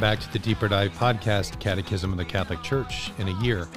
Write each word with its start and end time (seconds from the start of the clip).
back 0.00 0.18
to 0.18 0.32
the 0.32 0.38
Deeper 0.38 0.66
Dive 0.66 0.92
podcast, 0.92 1.60
Catechism 1.60 2.10
of 2.10 2.16
the 2.16 2.24
Catholic 2.24 2.62
Church, 2.62 3.12
in 3.18 3.28
a 3.28 3.42
year. 3.42 3.68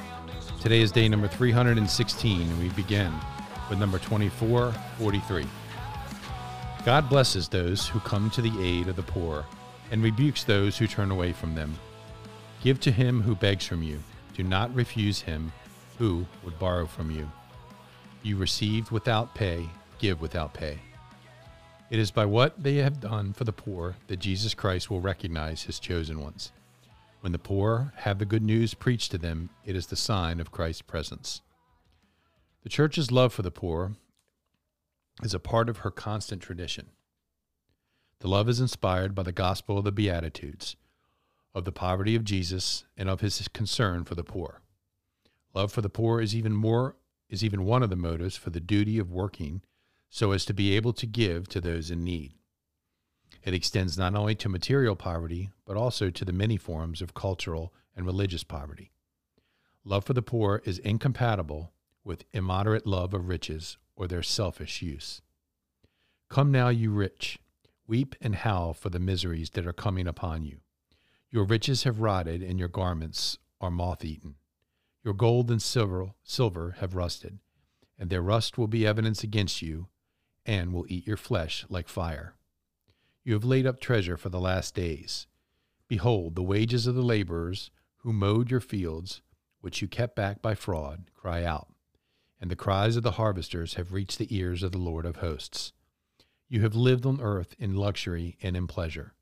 Today 0.61 0.81
is 0.81 0.91
day 0.91 1.07
number 1.09 1.27
316, 1.27 2.41
and 2.41 2.59
we 2.59 2.69
begin 2.69 3.13
with 3.69 3.77
number 3.77 3.99
2443. 3.99 5.45
God 6.85 7.09
blesses 7.09 7.47
those 7.47 7.87
who 7.87 7.99
come 7.99 8.29
to 8.31 8.41
the 8.41 8.63
aid 8.63 8.87
of 8.87 8.95
the 8.95 9.03
poor 9.03 9.45
and 9.91 10.01
rebukes 10.01 10.43
those 10.43 10.77
who 10.77 10.87
turn 10.87 11.11
away 11.11 11.33
from 11.33 11.53
them. 11.53 11.75
Give 12.63 12.79
to 12.79 12.91
him 12.91 13.21
who 13.21 13.35
begs 13.35 13.65
from 13.65 13.83
you. 13.83 13.99
Do 14.33 14.43
not 14.43 14.73
refuse 14.73 15.21
him 15.21 15.51
who 15.97 16.25
would 16.43 16.57
borrow 16.57 16.85
from 16.85 17.11
you. 17.11 17.29
You 18.23 18.37
received 18.37 18.91
without 18.91 19.35
pay, 19.35 19.69
give 19.99 20.21
without 20.21 20.53
pay. 20.53 20.79
It 21.89 21.99
is 21.99 22.11
by 22.11 22.25
what 22.25 22.61
they 22.61 22.75
have 22.75 22.99
done 22.99 23.31
for 23.31 23.45
the 23.45 23.53
poor 23.53 23.95
that 24.07 24.19
Jesus 24.19 24.53
Christ 24.53 24.89
will 24.89 24.99
recognize 24.99 25.63
his 25.63 25.79
chosen 25.79 26.19
ones. 26.19 26.51
When 27.21 27.31
the 27.31 27.39
poor 27.39 27.93
have 27.97 28.19
the 28.19 28.25
good 28.25 28.43
news 28.43 28.73
preached 28.73 29.11
to 29.11 29.17
them, 29.17 29.49
it 29.65 29.75
is 29.75 29.87
the 29.87 29.95
sign 29.95 30.41
of 30.41 30.51
Christ's 30.51 30.81
presence. 30.81 31.41
The 32.63 32.69
Church's 32.69 33.09
love 33.09 33.31
for 33.31 33.41
the 33.41 33.51
poor 33.51 33.93
is 35.23 35.33
a 35.33 35.39
part 35.39 35.69
of 35.69 35.77
her 35.77 35.91
constant 35.91 36.41
tradition. 36.41 36.87
The 38.19 38.27
love 38.27 38.49
is 38.49 38.59
inspired 38.59 39.15
by 39.15 39.23
the 39.23 39.31
gospel 39.31 39.77
of 39.77 39.85
the 39.85 39.91
Beatitudes, 39.91 40.75
of 41.55 41.63
the 41.63 41.71
poverty 41.71 42.15
of 42.15 42.25
Jesus, 42.25 42.83
and 42.97 43.09
of 43.09 43.21
his 43.21 43.47
concern 43.53 44.03
for 44.03 44.15
the 44.15 44.23
poor. 44.23 44.61
Love 45.53 45.71
for 45.71 45.81
the 45.81 45.89
poor 45.89 46.19
is 46.19 46.35
even 46.35 46.53
more 46.53 46.95
is 47.29 47.43
even 47.43 47.63
one 47.63 47.81
of 47.81 47.89
the 47.89 47.95
motives 47.95 48.35
for 48.35 48.49
the 48.49 48.59
duty 48.59 48.99
of 48.99 49.11
working 49.11 49.61
so 50.09 50.31
as 50.31 50.45
to 50.45 50.53
be 50.53 50.75
able 50.75 50.93
to 50.93 51.05
give 51.05 51.47
to 51.49 51.61
those 51.61 51.91
in 51.91 52.03
need. 52.03 52.33
It 53.43 53.53
extends 53.53 53.97
not 53.97 54.15
only 54.15 54.35
to 54.35 54.49
material 54.49 54.95
poverty, 54.95 55.49
but 55.65 55.77
also 55.77 56.09
to 56.09 56.25
the 56.25 56.33
many 56.33 56.57
forms 56.57 57.01
of 57.01 57.13
cultural 57.13 57.73
and 57.95 58.05
religious 58.05 58.43
poverty. 58.43 58.91
Love 59.83 60.03
for 60.03 60.13
the 60.13 60.21
poor 60.21 60.61
is 60.65 60.79
incompatible 60.79 61.71
with 62.03 62.25
immoderate 62.33 62.85
love 62.85 63.13
of 63.13 63.27
riches 63.27 63.77
or 63.95 64.07
their 64.07 64.23
selfish 64.23 64.81
use. 64.81 65.21
Come 66.29 66.51
now, 66.51 66.69
you 66.69 66.91
rich, 66.91 67.39
weep 67.87 68.15
and 68.19 68.35
howl 68.35 68.73
for 68.73 68.89
the 68.89 68.99
miseries 68.99 69.51
that 69.51 69.65
are 69.65 69.73
coming 69.73 70.07
upon 70.07 70.43
you. 70.43 70.57
Your 71.29 71.45
riches 71.45 71.83
have 71.83 72.01
rotted, 72.01 72.43
and 72.43 72.59
your 72.59 72.67
garments 72.67 73.37
are 73.61 73.71
moth 73.71 74.03
eaten. 74.03 74.35
Your 75.03 75.13
gold 75.13 75.49
and 75.49 75.61
silver, 75.61 76.11
silver 76.23 76.75
have 76.79 76.95
rusted, 76.95 77.39
and 77.97 78.09
their 78.09 78.21
rust 78.21 78.57
will 78.57 78.67
be 78.67 78.85
evidence 78.85 79.23
against 79.23 79.61
you 79.61 79.87
and 80.47 80.73
will 80.73 80.85
eat 80.87 81.05
your 81.05 81.17
flesh 81.17 81.65
like 81.69 81.89
fire. 81.89 82.33
You 83.23 83.33
have 83.33 83.43
laid 83.43 83.67
up 83.67 83.81
treasure 83.81 84.15
for 84.15 84.29
the 84.29 84.39
last 84.39 84.73
days. 84.73 85.27
Behold, 85.89 86.35
the 86.35 86.43
wages 86.43 86.87
of 86.87 86.95
the 86.95 87.01
laborers 87.01 87.69
who 87.97 88.13
mowed 88.13 88.49
your 88.49 88.61
fields, 88.61 89.21
which 89.59 89.81
you 89.81 89.87
kept 89.87 90.15
back 90.15 90.41
by 90.41 90.55
fraud, 90.55 91.11
cry 91.13 91.43
out, 91.43 91.67
and 92.39 92.49
the 92.49 92.55
cries 92.55 92.95
of 92.95 93.03
the 93.03 93.11
harvesters 93.11 93.73
have 93.73 93.91
reached 93.91 94.17
the 94.17 94.33
ears 94.35 94.63
of 94.63 94.71
the 94.71 94.77
Lord 94.77 95.05
of 95.05 95.17
hosts. 95.17 95.73
You 96.47 96.61
have 96.61 96.75
lived 96.75 97.05
on 97.05 97.19
earth 97.19 97.55
in 97.59 97.75
luxury 97.75 98.37
and 98.41 98.55
in 98.55 98.67
pleasure. 98.67 99.13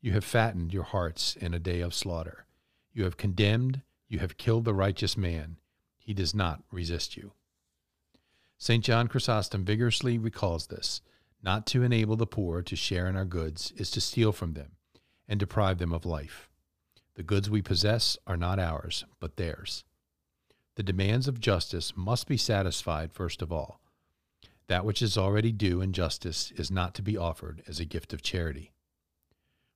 You 0.00 0.12
have 0.12 0.24
fattened 0.24 0.72
your 0.72 0.84
hearts 0.84 1.34
in 1.34 1.54
a 1.54 1.58
day 1.58 1.80
of 1.80 1.94
slaughter. 1.94 2.46
You 2.92 3.02
have 3.02 3.16
condemned, 3.16 3.82
you 4.06 4.20
have 4.20 4.36
killed 4.36 4.64
the 4.64 4.74
righteous 4.74 5.16
man. 5.16 5.56
He 5.98 6.14
does 6.14 6.34
not 6.34 6.62
resist 6.70 7.16
you. 7.16 7.32
St. 8.60 8.84
John 8.84 9.06
Chrysostom 9.06 9.64
vigorously 9.64 10.18
recalls 10.18 10.66
this. 10.66 11.00
Not 11.42 11.64
to 11.68 11.84
enable 11.84 12.16
the 12.16 12.26
poor 12.26 12.60
to 12.62 12.74
share 12.74 13.06
in 13.06 13.14
our 13.14 13.24
goods 13.24 13.72
is 13.76 13.90
to 13.92 14.00
steal 14.00 14.32
from 14.32 14.54
them 14.54 14.72
and 15.28 15.38
deprive 15.38 15.78
them 15.78 15.92
of 15.92 16.04
life. 16.04 16.48
The 17.14 17.22
goods 17.22 17.48
we 17.48 17.62
possess 17.62 18.18
are 18.26 18.36
not 18.36 18.58
ours, 18.58 19.04
but 19.20 19.36
theirs. 19.36 19.84
The 20.74 20.82
demands 20.82 21.28
of 21.28 21.40
justice 21.40 21.96
must 21.96 22.26
be 22.26 22.36
satisfied 22.36 23.12
first 23.12 23.42
of 23.42 23.52
all. 23.52 23.80
That 24.66 24.84
which 24.84 25.02
is 25.02 25.16
already 25.16 25.52
due 25.52 25.80
in 25.80 25.92
justice 25.92 26.52
is 26.56 26.70
not 26.70 26.94
to 26.96 27.02
be 27.02 27.16
offered 27.16 27.62
as 27.68 27.78
a 27.78 27.84
gift 27.84 28.12
of 28.12 28.22
charity. 28.22 28.72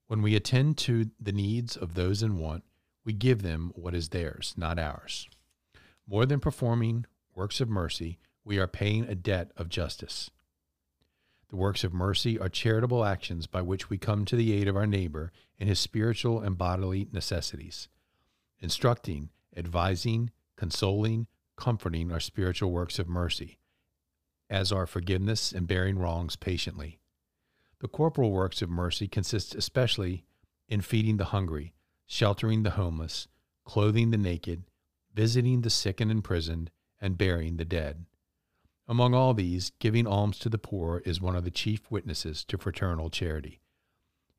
When 0.08 0.22
we 0.22 0.34
attend 0.34 0.76
to 0.78 1.10
the 1.20 1.32
needs 1.32 1.76
of 1.76 1.94
those 1.94 2.22
in 2.22 2.38
want, 2.38 2.64
we 3.04 3.12
give 3.12 3.42
them 3.42 3.72
what 3.74 3.94
is 3.94 4.08
theirs, 4.08 4.54
not 4.56 4.78
ours. 4.78 5.28
More 6.06 6.26
than 6.26 6.40
performing 6.40 7.06
works 7.34 7.60
of 7.60 7.68
mercy, 7.68 8.18
we 8.44 8.58
are 8.58 8.66
paying 8.66 9.04
a 9.04 9.14
debt 9.14 9.50
of 9.56 9.68
justice. 9.68 10.30
The 11.50 11.56
works 11.56 11.84
of 11.84 11.92
mercy 11.92 12.38
are 12.38 12.48
charitable 12.48 13.04
actions 13.04 13.46
by 13.46 13.62
which 13.62 13.90
we 13.90 13.98
come 13.98 14.24
to 14.24 14.36
the 14.36 14.52
aid 14.54 14.68
of 14.68 14.76
our 14.76 14.86
neighbor 14.86 15.32
in 15.58 15.68
his 15.68 15.78
spiritual 15.78 16.40
and 16.40 16.56
bodily 16.56 17.08
necessities. 17.12 17.88
Instructing, 18.58 19.28
advising, 19.56 20.30
consoling, 20.56 21.26
comforting 21.56 22.10
are 22.10 22.20
spiritual 22.20 22.72
works 22.72 22.98
of 22.98 23.08
mercy, 23.08 23.58
as 24.48 24.72
are 24.72 24.86
forgiveness 24.86 25.52
and 25.52 25.66
bearing 25.66 25.98
wrongs 25.98 26.36
patiently. 26.36 27.00
The 27.80 27.88
corporal 27.88 28.30
works 28.30 28.62
of 28.62 28.70
mercy 28.70 29.06
consist 29.08 29.54
especially 29.54 30.24
in 30.68 30.80
feeding 30.80 31.18
the 31.18 31.26
hungry, 31.26 31.74
sheltering 32.06 32.62
the 32.62 32.70
homeless, 32.70 33.28
clothing 33.64 34.10
the 34.10 34.16
naked, 34.16 34.64
visiting 35.12 35.60
the 35.60 35.70
sick 35.70 36.00
and 36.00 36.10
imprisoned, 36.10 36.70
and 37.00 37.18
burying 37.18 37.56
the 37.56 37.64
dead. 37.64 38.06
Among 38.88 39.14
all 39.14 39.32
these, 39.32 39.70
giving 39.78 40.06
alms 40.06 40.38
to 40.40 40.48
the 40.48 40.58
poor 40.58 41.02
is 41.04 41.20
one 41.20 41.36
of 41.36 41.44
the 41.44 41.50
chief 41.50 41.90
witnesses 41.90 42.44
to 42.44 42.58
fraternal 42.58 43.10
charity. 43.10 43.60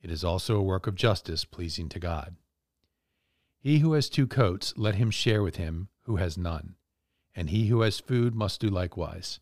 It 0.02 0.12
is 0.12 0.24
also 0.24 0.58
a 0.58 0.64
work 0.64 0.86
of 0.86 0.96
justice 0.96 1.46
pleasing 1.46 1.88
to 1.90 2.00
God. 2.00 2.36
He 3.60 3.80
who 3.80 3.94
has 3.94 4.10
two 4.10 4.28
coats, 4.28 4.74
let 4.76 4.96
him 4.96 5.10
share 5.10 5.42
with 5.42 5.56
him 5.56 5.88
who 6.02 6.18
has 6.18 6.38
none, 6.38 6.76
and 7.34 7.50
he 7.50 7.68
who 7.68 7.82
has 7.82 8.02
food 8.02 8.36
must 8.36 8.60
do 8.60 8.68
likewise. 8.68 9.40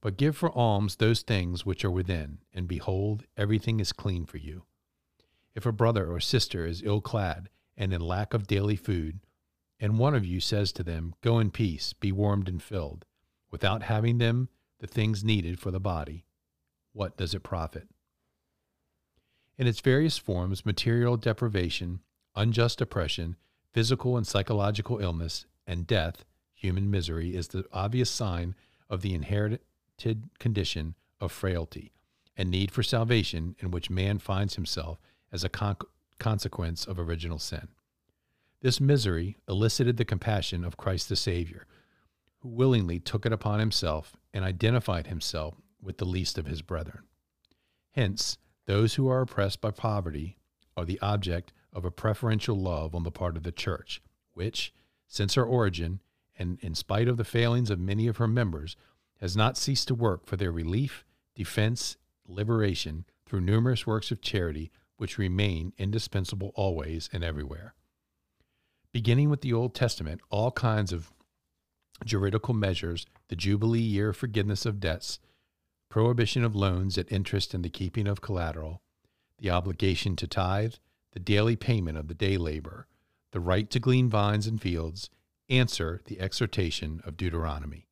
But 0.00 0.16
give 0.16 0.36
for 0.36 0.50
alms 0.56 0.96
those 0.96 1.20
things 1.20 1.66
which 1.66 1.84
are 1.84 1.90
within, 1.90 2.38
and 2.54 2.66
behold, 2.66 3.24
everything 3.36 3.80
is 3.80 3.92
clean 3.92 4.24
for 4.24 4.38
you. 4.38 4.64
If 5.54 5.66
a 5.66 5.72
brother 5.72 6.10
or 6.10 6.20
sister 6.20 6.66
is 6.66 6.82
ill 6.82 7.02
clad 7.02 7.50
and 7.76 7.92
in 7.92 8.00
lack 8.00 8.32
of 8.32 8.46
daily 8.46 8.76
food, 8.76 9.20
and 9.78 9.98
one 9.98 10.14
of 10.14 10.24
you 10.24 10.40
says 10.40 10.72
to 10.72 10.82
them, 10.82 11.14
Go 11.20 11.38
in 11.38 11.50
peace, 11.50 11.92
be 11.92 12.10
warmed 12.12 12.48
and 12.48 12.62
filled, 12.62 13.04
without 13.54 13.84
having 13.84 14.18
them 14.18 14.48
the 14.80 14.86
things 14.88 15.22
needed 15.22 15.60
for 15.60 15.70
the 15.70 15.78
body, 15.78 16.24
what 16.92 17.16
does 17.16 17.34
it 17.34 17.44
profit? 17.44 17.86
In 19.56 19.68
its 19.68 19.78
various 19.78 20.18
forms, 20.18 20.66
material 20.66 21.16
deprivation, 21.16 22.00
unjust 22.34 22.80
oppression, 22.80 23.36
physical 23.72 24.16
and 24.16 24.26
psychological 24.26 24.98
illness, 24.98 25.46
and 25.68 25.86
death, 25.86 26.24
human 26.52 26.90
misery, 26.90 27.36
is 27.36 27.46
the 27.46 27.64
obvious 27.72 28.10
sign 28.10 28.56
of 28.90 29.02
the 29.02 29.14
inherited 29.14 29.60
condition 30.40 30.96
of 31.20 31.30
frailty 31.30 31.92
and 32.36 32.50
need 32.50 32.72
for 32.72 32.82
salvation 32.82 33.54
in 33.60 33.70
which 33.70 33.88
man 33.88 34.18
finds 34.18 34.56
himself 34.56 34.98
as 35.30 35.44
a 35.44 35.48
con- 35.48 35.76
consequence 36.18 36.86
of 36.86 36.98
original 36.98 37.38
sin. 37.38 37.68
This 38.62 38.80
misery 38.80 39.36
elicited 39.48 39.96
the 39.96 40.04
compassion 40.04 40.64
of 40.64 40.76
Christ 40.76 41.08
the 41.08 41.14
Savior, 41.14 41.68
who 42.44 42.50
willingly 42.50 43.00
took 43.00 43.24
it 43.24 43.32
upon 43.32 43.58
himself 43.58 44.16
and 44.34 44.44
identified 44.44 45.06
himself 45.06 45.54
with 45.80 45.96
the 45.96 46.04
least 46.04 46.36
of 46.36 46.44
his 46.44 46.60
brethren. 46.60 47.02
Hence, 47.92 48.36
those 48.66 48.94
who 48.94 49.08
are 49.08 49.22
oppressed 49.22 49.62
by 49.62 49.70
poverty 49.70 50.36
are 50.76 50.84
the 50.84 51.00
object 51.00 51.54
of 51.72 51.86
a 51.86 51.90
preferential 51.90 52.54
love 52.54 52.94
on 52.94 53.02
the 53.02 53.10
part 53.10 53.38
of 53.38 53.44
the 53.44 53.52
Church, 53.52 54.02
which, 54.34 54.74
since 55.08 55.34
her 55.34 55.44
origin, 55.44 56.02
and 56.38 56.58
in 56.60 56.74
spite 56.74 57.08
of 57.08 57.16
the 57.16 57.24
failings 57.24 57.70
of 57.70 57.80
many 57.80 58.06
of 58.08 58.18
her 58.18 58.28
members, 58.28 58.76
has 59.22 59.34
not 59.34 59.56
ceased 59.56 59.88
to 59.88 59.94
work 59.94 60.26
for 60.26 60.36
their 60.36 60.52
relief, 60.52 61.02
defense, 61.34 61.96
liberation 62.26 63.06
through 63.24 63.40
numerous 63.40 63.86
works 63.86 64.10
of 64.10 64.20
charity 64.20 64.70
which 64.98 65.16
remain 65.16 65.72
indispensable 65.78 66.52
always 66.54 67.08
and 67.10 67.24
everywhere. 67.24 67.74
Beginning 68.92 69.30
with 69.30 69.40
the 69.40 69.54
Old 69.54 69.74
Testament, 69.74 70.20
all 70.28 70.50
kinds 70.50 70.92
of 70.92 71.13
juridical 72.04 72.54
measures, 72.54 73.06
the 73.28 73.36
Jubilee 73.36 73.80
year 73.80 74.12
forgiveness 74.12 74.66
of 74.66 74.80
debts, 74.80 75.18
prohibition 75.88 76.44
of 76.44 76.56
loans 76.56 76.98
at 76.98 77.12
interest 77.12 77.54
and 77.54 77.64
the 77.64 77.68
keeping 77.68 78.06
of 78.06 78.20
collateral, 78.20 78.82
the 79.38 79.50
obligation 79.50 80.16
to 80.16 80.26
tithe, 80.26 80.74
the 81.12 81.20
daily 81.20 81.56
payment 81.56 81.96
of 81.96 82.08
the 82.08 82.14
day 82.14 82.36
labor, 82.36 82.86
the 83.30 83.40
right 83.40 83.70
to 83.70 83.80
glean 83.80 84.08
vines 84.08 84.46
and 84.46 84.60
fields, 84.60 85.10
answer 85.48 86.00
the 86.06 86.20
exhortation 86.20 87.00
of 87.04 87.16
Deuteronomy. 87.16 87.86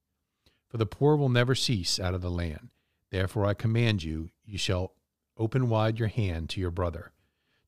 For 0.69 0.79
the 0.79 0.87
poor 0.87 1.17
will 1.17 1.29
never 1.29 1.55
cease 1.55 2.01
out 2.01 2.15
of 2.15 2.23
the 2.23 2.31
land. 2.31 2.71
Therefore 3.11 3.47
I 3.47 3.55
command 3.55 4.03
you, 4.03 4.31
you 4.45 4.57
shall 4.59 4.95
open 5.37 5.69
wide 5.69 5.99
your 5.99 6.09
hand 6.09 6.49
to 6.51 6.61
your 6.61 6.71
brother, 6.71 7.13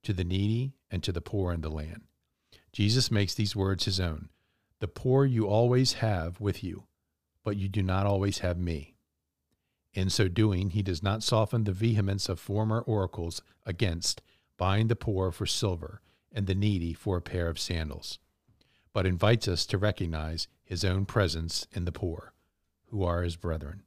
to 0.03 0.13
the 0.13 0.25
needy, 0.25 0.73
and 0.91 1.03
to 1.03 1.13
the 1.13 1.21
poor 1.21 1.53
in 1.53 1.61
the 1.61 1.71
land. 1.71 2.03
Jesus 2.73 3.11
makes 3.11 3.35
these 3.35 3.55
words 3.55 3.85
his 3.85 4.01
own. 4.01 4.31
The 4.85 4.89
poor 4.89 5.25
you 5.25 5.47
always 5.47 5.95
have 5.95 6.43
with 6.43 6.63
you, 6.63 6.85
but 7.43 7.57
you 7.57 7.71
do 7.71 7.83
not 7.83 8.05
always 8.05 8.41
have 8.41 8.59
me. 8.59 8.97
In 9.95 10.11
so 10.11 10.29
doing, 10.29 10.69
he 10.69 10.83
does 10.83 11.03
not 11.03 11.23
soften 11.23 11.65
the 11.65 11.73
vehemence 11.73 12.29
of 12.29 12.39
former 12.39 12.81
oracles 12.81 13.41
against 13.65 14.21
buying 14.59 14.89
the 14.89 14.95
poor 14.95 15.33
for 15.33 15.47
silver 15.47 16.03
and 16.31 16.47
the 16.47 16.55
needy 16.55 16.93
for 16.93 17.17
a 17.17 17.23
pair 17.23 17.49
of 17.49 17.59
sandals, 17.59 18.19
but 18.93 19.07
invites 19.07 19.49
us 19.49 19.65
to 19.65 19.79
recognize 19.79 20.49
his 20.63 20.85
own 20.85 21.07
presence 21.07 21.67
in 21.73 21.87
the 21.87 21.91
poor, 21.91 22.35
who 22.89 23.03
are 23.05 23.23
his 23.23 23.37
brethren. 23.37 23.85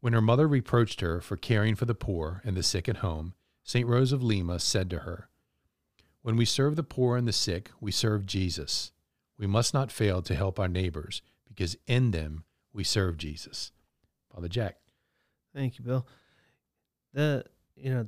When 0.00 0.14
her 0.14 0.20
mother 0.20 0.48
reproached 0.48 1.00
her 1.00 1.20
for 1.20 1.36
caring 1.36 1.76
for 1.76 1.84
the 1.84 1.94
poor 1.94 2.42
and 2.44 2.56
the 2.56 2.64
sick 2.64 2.88
at 2.88 2.96
home, 2.96 3.34
St. 3.62 3.86
Rose 3.86 4.10
of 4.10 4.20
Lima 4.20 4.58
said 4.58 4.90
to 4.90 4.98
her, 4.98 5.28
When 6.22 6.34
we 6.34 6.44
serve 6.44 6.74
the 6.74 6.82
poor 6.82 7.16
and 7.16 7.28
the 7.28 7.32
sick, 7.32 7.70
we 7.80 7.92
serve 7.92 8.26
Jesus. 8.26 8.90
We 9.42 9.48
must 9.48 9.74
not 9.74 9.90
fail 9.90 10.22
to 10.22 10.36
help 10.36 10.60
our 10.60 10.68
neighbors, 10.68 11.20
because 11.48 11.76
in 11.88 12.12
them 12.12 12.44
we 12.72 12.84
serve 12.84 13.16
Jesus. 13.16 13.72
Father 14.32 14.46
Jack. 14.46 14.76
Thank 15.52 15.80
you, 15.80 15.84
Bill. 15.84 16.06
The 17.12 17.46
you 17.74 17.90
know 17.90 18.06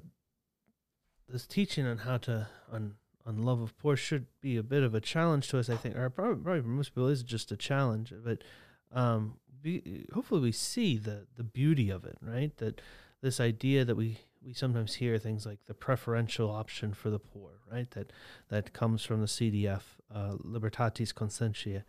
this 1.28 1.44
teaching 1.44 1.86
on 1.86 1.98
how 1.98 2.18
to 2.18 2.46
on 2.70 2.94
on 3.26 3.42
love 3.42 3.60
of 3.60 3.76
poor 3.76 3.96
should 3.96 4.26
be 4.40 4.56
a 4.56 4.62
bit 4.62 4.84
of 4.84 4.94
a 4.94 5.00
challenge 5.00 5.48
to 5.48 5.58
us. 5.58 5.68
I 5.68 5.74
think, 5.74 5.96
or 5.96 6.08
probably, 6.08 6.40
probably 6.40 6.62
for 6.62 6.68
most 6.68 6.94
people 6.94 7.08
is 7.08 7.24
just 7.24 7.50
a 7.50 7.56
challenge. 7.56 8.12
But 8.24 8.44
um, 8.92 9.38
be, 9.60 10.06
hopefully 10.14 10.40
we 10.40 10.52
see 10.52 10.96
the 10.96 11.26
the 11.36 11.42
beauty 11.42 11.90
of 11.90 12.04
it, 12.04 12.16
right? 12.22 12.56
That 12.58 12.80
this 13.22 13.40
idea 13.40 13.84
that 13.84 13.96
we 13.96 14.18
we 14.44 14.52
sometimes 14.52 14.94
hear 14.94 15.18
things 15.18 15.46
like 15.46 15.60
the 15.66 15.74
preferential 15.74 16.50
option 16.50 16.92
for 16.92 17.10
the 17.10 17.18
poor, 17.18 17.60
right? 17.70 17.90
That 17.92 18.12
that 18.48 18.72
comes 18.72 19.04
from 19.04 19.20
the 19.20 19.26
CDF, 19.26 19.82
uh, 20.14 20.34
Libertatis 20.44 21.12
Conscientiae. 21.14 21.84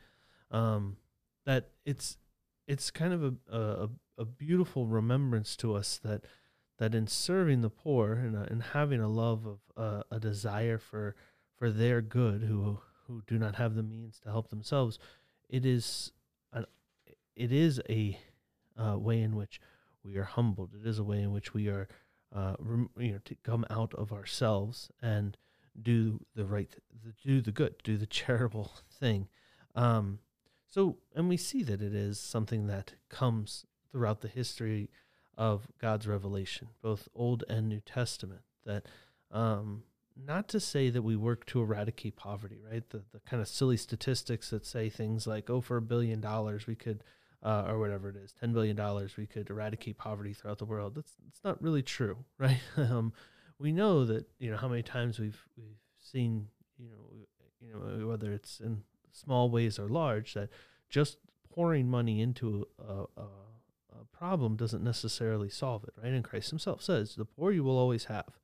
Um, 0.51 0.97
that 1.45 1.69
it's 1.85 2.17
it's 2.67 2.91
kind 2.91 3.13
of 3.13 3.23
a, 3.23 3.33
a 3.55 3.89
a 4.17 4.25
beautiful 4.25 4.87
remembrance 4.87 5.55
to 5.57 5.75
us 5.75 5.99
that 6.03 6.25
that 6.77 6.93
in 6.93 7.07
serving 7.07 7.61
the 7.61 7.69
poor 7.69 8.13
and, 8.13 8.35
uh, 8.35 8.45
and 8.49 8.61
having 8.61 8.99
a 8.99 9.07
love 9.07 9.45
of 9.45 9.59
uh, 9.77 10.03
a 10.11 10.19
desire 10.19 10.77
for 10.77 11.15
for 11.57 11.69
their 11.69 12.01
good 12.01 12.43
who 12.43 12.79
who 13.07 13.21
do 13.27 13.37
not 13.37 13.55
have 13.55 13.75
the 13.75 13.83
means 13.83 14.19
to 14.19 14.29
help 14.29 14.49
themselves 14.49 14.99
it 15.49 15.65
is 15.65 16.11
an, 16.53 16.65
it 17.35 17.51
is 17.51 17.81
a 17.89 18.17
uh, 18.77 18.97
way 18.97 19.21
in 19.21 19.35
which 19.35 19.59
we 20.03 20.17
are 20.17 20.23
humbled 20.23 20.71
it 20.73 20.87
is 20.87 20.99
a 20.99 21.03
way 21.03 21.21
in 21.21 21.31
which 21.31 21.53
we 21.53 21.67
are 21.67 21.87
uh, 22.35 22.55
you 22.97 23.13
know 23.13 23.19
to 23.25 23.35
come 23.43 23.65
out 23.69 23.93
of 23.93 24.11
ourselves 24.11 24.91
and 25.01 25.37
do 25.81 26.19
the 26.35 26.45
right 26.45 26.75
do 27.23 27.41
the 27.41 27.51
good 27.51 27.75
do 27.83 27.97
the 27.97 28.05
charitable 28.21 28.71
thing 28.91 29.27
um, 29.75 30.19
so 30.67 30.97
and 31.15 31.29
we 31.29 31.37
see 31.37 31.63
that 31.63 31.81
it 31.81 31.95
is 31.95 32.19
something 32.19 32.67
that 32.67 32.95
comes 33.09 33.65
throughout 33.91 34.19
the 34.19 34.27
history 34.27 34.89
of 35.37 35.67
God's 35.79 36.07
revelation, 36.07 36.69
both 36.81 37.07
Old 37.15 37.43
and 37.49 37.69
New 37.69 37.79
Testament. 37.79 38.41
That 38.65 38.85
um, 39.31 39.83
not 40.15 40.47
to 40.49 40.59
say 40.59 40.89
that 40.89 41.01
we 41.01 41.15
work 41.15 41.45
to 41.47 41.61
eradicate 41.61 42.15
poverty, 42.15 42.59
right? 42.69 42.88
The 42.89 43.03
the 43.13 43.19
kind 43.21 43.41
of 43.41 43.47
silly 43.47 43.77
statistics 43.77 44.49
that 44.49 44.65
say 44.65 44.89
things 44.89 45.27
like, 45.27 45.49
oh, 45.49 45.61
for 45.61 45.77
a 45.77 45.81
billion 45.81 46.19
dollars 46.19 46.67
we 46.67 46.75
could, 46.75 47.03
uh, 47.43 47.65
or 47.67 47.79
whatever 47.79 48.09
it 48.09 48.15
is, 48.15 48.33
ten 48.33 48.53
billion 48.53 48.75
dollars 48.75 49.17
we 49.17 49.25
could 49.25 49.49
eradicate 49.49 49.97
poverty 49.97 50.33
throughout 50.33 50.59
the 50.59 50.65
world. 50.65 50.95
That's 50.95 51.13
it's 51.27 51.43
not 51.43 51.61
really 51.61 51.83
true, 51.83 52.17
right? 52.37 52.59
um, 52.77 53.13
we 53.59 53.71
know 53.71 54.05
that 54.05 54.25
you 54.39 54.51
know 54.51 54.57
how 54.57 54.67
many 54.67 54.83
times 54.83 55.19
we've 55.19 55.41
we've 55.57 55.81
seen 55.99 56.47
you 56.77 56.89
know 56.89 57.25
you 57.61 57.73
know 57.73 58.07
whether 58.07 58.31
it's 58.31 58.59
in 58.59 58.83
small 59.11 59.49
ways 59.49 59.79
or 59.79 59.87
large 59.87 60.33
that 60.33 60.49
just 60.89 61.17
pouring 61.49 61.89
money 61.89 62.21
into 62.21 62.67
a, 62.85 63.05
a 63.19 63.25
problem 64.17 64.55
doesn't 64.55 64.83
necessarily 64.83 65.49
solve 65.49 65.83
it, 65.83 65.93
right? 66.01 66.13
And 66.13 66.23
Christ 66.23 66.49
himself 66.49 66.81
says, 66.81 67.15
the 67.15 67.25
poor 67.25 67.51
you 67.51 67.63
will 67.63 67.77
always 67.77 68.05
have. 68.05 68.39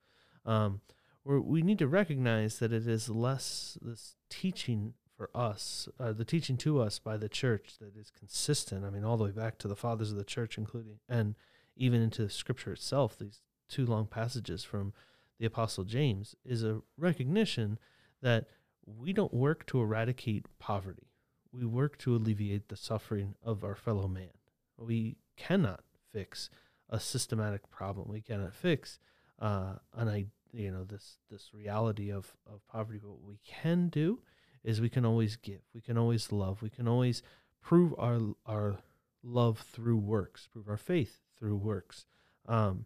Um, 0.45 0.81
we 1.23 1.61
need 1.61 1.79
to 1.79 1.87
recognize 1.87 2.59
that 2.59 2.73
it 2.73 2.87
is 2.87 3.09
less 3.09 3.77
this 3.81 4.15
teaching 4.29 4.93
for 5.21 5.29
us, 5.39 5.87
uh, 5.99 6.11
the 6.11 6.25
teaching 6.25 6.57
to 6.57 6.81
us 6.81 6.97
by 6.97 7.15
the 7.15 7.29
church 7.29 7.75
that 7.79 7.95
is 7.95 8.09
consistent. 8.09 8.83
I 8.83 8.89
mean, 8.89 9.03
all 9.03 9.17
the 9.17 9.25
way 9.25 9.29
back 9.29 9.59
to 9.59 9.67
the 9.67 9.75
fathers 9.75 10.09
of 10.09 10.17
the 10.17 10.23
church, 10.23 10.57
including, 10.57 10.97
and 11.07 11.35
even 11.75 12.01
into 12.01 12.27
scripture 12.27 12.73
itself, 12.73 13.19
these 13.19 13.41
two 13.69 13.85
long 13.85 14.07
passages 14.07 14.63
from 14.63 14.93
the 15.37 15.45
Apostle 15.45 15.83
James, 15.83 16.35
is 16.43 16.63
a 16.63 16.81
recognition 16.97 17.77
that 18.23 18.47
we 18.83 19.13
don't 19.13 19.31
work 19.31 19.67
to 19.67 19.79
eradicate 19.79 20.47
poverty. 20.57 21.11
We 21.53 21.67
work 21.67 21.99
to 21.99 22.15
alleviate 22.15 22.69
the 22.69 22.75
suffering 22.75 23.35
of 23.43 23.63
our 23.63 23.75
fellow 23.75 24.07
man. 24.07 24.31
We 24.75 25.17
cannot 25.37 25.83
fix 26.11 26.49
a 26.89 26.99
systematic 26.99 27.69
problem. 27.69 28.09
We 28.09 28.21
cannot 28.21 28.55
fix 28.55 28.97
uh, 29.37 29.75
an 29.93 30.31
you 30.51 30.71
know 30.71 30.83
this 30.83 31.17
this 31.29 31.51
reality 31.53 32.11
of 32.11 32.35
of 32.51 32.65
poverty. 32.67 32.99
But 32.99 33.11
what 33.11 33.27
we 33.27 33.39
can 33.45 33.89
do 33.89 34.21
is 34.63 34.81
we 34.81 34.89
can 34.89 35.05
always 35.05 35.35
give. 35.35 35.61
We 35.73 35.81
can 35.81 35.97
always 35.97 36.31
love. 36.31 36.61
We 36.61 36.69
can 36.69 36.87
always 36.87 37.23
prove 37.61 37.93
our 37.97 38.19
our 38.45 38.77
love 39.23 39.59
through 39.59 39.97
works. 39.97 40.47
Prove 40.51 40.69
our 40.69 40.77
faith 40.77 41.19
through 41.37 41.57
works. 41.57 42.05
Um, 42.47 42.85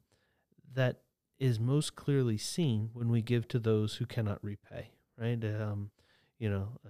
that 0.73 1.01
is 1.39 1.59
most 1.59 1.95
clearly 1.95 2.37
seen 2.37 2.89
when 2.93 3.09
we 3.09 3.21
give 3.21 3.47
to 3.49 3.59
those 3.59 3.95
who 3.95 4.05
cannot 4.05 4.43
repay. 4.43 4.91
Right. 5.17 5.43
Um, 5.43 5.91
you 6.39 6.49
know, 6.49 6.79
uh, 6.85 6.89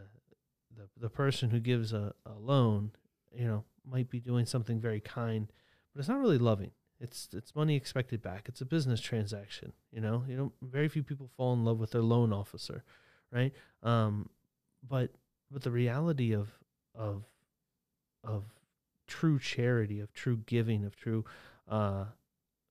the 0.76 0.88
the 1.00 1.10
person 1.10 1.50
who 1.50 1.60
gives 1.60 1.94
a, 1.94 2.14
a 2.26 2.34
loan, 2.34 2.92
you 3.34 3.46
know, 3.46 3.64
might 3.90 4.10
be 4.10 4.20
doing 4.20 4.46
something 4.46 4.80
very 4.80 5.00
kind, 5.00 5.52
but 5.94 6.00
it's 6.00 6.10
not 6.10 6.20
really 6.20 6.38
loving. 6.38 6.72
It's 7.00 7.30
it's 7.34 7.56
money 7.56 7.76
expected 7.76 8.22
back. 8.22 8.48
It's 8.48 8.62
a 8.62 8.66
business 8.66 9.02
transaction. 9.02 9.74
You 9.92 10.02
know, 10.02 10.24
you 10.28 10.38
know, 10.38 10.52
very 10.62 10.88
few 10.88 11.04
people 11.04 11.30
fall 11.36 11.54
in 11.54 11.66
love 11.66 11.80
with 11.80 11.92
their 11.92 12.02
loan 12.02 12.32
officer, 12.32 12.84
right? 13.32 13.54
Um, 13.84 14.30
but 14.88 15.12
but 15.52 15.64
the 15.64 15.72
reality 15.72 16.34
of 16.34 16.50
of 16.94 17.24
of 18.24 18.44
true 19.08 19.40
charity, 19.40 20.00
of 20.00 20.14
true 20.14 20.38
giving, 20.46 20.84
of 20.84 20.96
true 20.96 21.26
uh, 21.70 22.06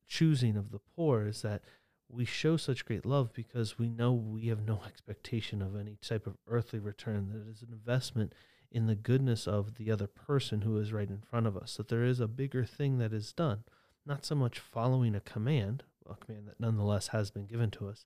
choosing 0.06 0.56
of 0.56 0.71
the 0.71 0.80
poor 0.97 1.26
is 1.26 1.42
that 1.42 1.62
we 2.09 2.25
show 2.25 2.56
such 2.56 2.85
great 2.85 3.06
love 3.06 3.33
because 3.33 3.78
we 3.78 3.88
know 3.88 4.12
we 4.12 4.47
have 4.47 4.64
no 4.64 4.83
expectation 4.87 5.62
of 5.62 5.76
any 5.76 5.97
type 5.97 6.26
of 6.26 6.37
earthly 6.47 6.78
return. 6.78 7.30
That 7.33 7.49
it 7.49 7.50
is 7.50 7.62
an 7.62 7.73
investment 7.73 8.35
in 8.71 8.87
the 8.87 8.97
goodness 8.97 9.47
of 9.47 9.76
the 9.76 9.90
other 9.90 10.06
person 10.06 10.62
who 10.62 10.78
is 10.78 10.92
right 10.92 11.09
in 11.09 11.21
front 11.21 11.47
of 11.47 11.56
us. 11.56 11.76
That 11.76 11.88
there 11.88 12.04
is 12.04 12.21
a 12.21 12.28
bigger 12.28 12.64
thing 12.64 12.99
that 12.99 13.12
is 13.12 13.33
done, 13.33 13.64
not 14.04 14.25
so 14.25 14.35
much 14.35 14.59
following 14.59 15.14
a 15.14 15.21
command, 15.21 15.85
a 16.09 16.14
command 16.14 16.49
that 16.49 16.61
nonetheless 16.61 17.09
has 17.09 17.30
been 17.30 17.47
given 17.47 17.71
to 17.73 17.88
us, 17.88 18.04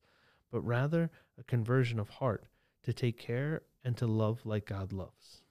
but 0.53 0.61
rather 0.61 1.11
a 1.39 1.43
conversion 1.43 1.99
of 1.99 2.09
heart 2.09 2.45
to 2.85 2.93
take 2.93 3.19
care 3.19 3.63
and 3.85 3.97
to 3.97 4.07
love 4.07 4.45
like 4.45 4.67
God 4.67 4.93
loves. 4.93 5.43